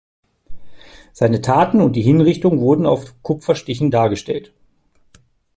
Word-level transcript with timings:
Seine 1.13 1.41
Taten 1.41 1.79
und 1.79 1.95
die 1.95 2.01
Hinrichtung 2.01 2.59
wurden 2.59 2.87
auf 2.87 3.13
Kupferstichen 3.21 3.91
dargestellt. 3.91 4.51